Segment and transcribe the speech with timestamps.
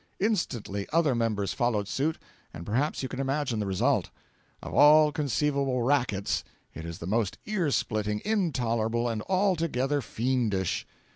[0.19, 2.17] Instantly other members followed suit,
[2.55, 4.09] and perhaps you can imagine the result.
[4.63, 6.43] Of all conceivable rackets
[6.73, 10.87] it is the most ear splitting, intolerable, and altogether fiendish.